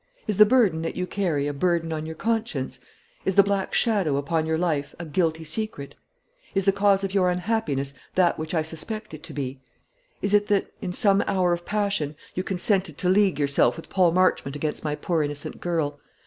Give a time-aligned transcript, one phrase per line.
[0.25, 2.79] Is the burden that you carry a burden on your conscience?
[3.23, 5.93] Is the black shadow upon your life a guilty secret?
[6.55, 9.61] Is the cause of your unhappiness that which I suspect it to be?
[10.19, 14.11] Is it that, in some hour of passion, you consented to league yourself with Paul
[14.11, 15.99] Marchmont against my poor innocent girl?